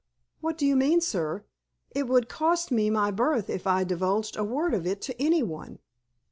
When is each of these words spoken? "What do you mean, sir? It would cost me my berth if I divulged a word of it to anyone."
"What 0.39 0.57
do 0.57 0.65
you 0.65 0.75
mean, 0.75 0.99
sir? 0.99 1.45
It 1.91 2.07
would 2.07 2.27
cost 2.27 2.71
me 2.71 2.89
my 2.89 3.11
berth 3.11 3.51
if 3.51 3.67
I 3.67 3.83
divulged 3.83 4.35
a 4.35 4.43
word 4.43 4.73
of 4.73 4.87
it 4.87 4.99
to 5.03 5.21
anyone." 5.21 5.77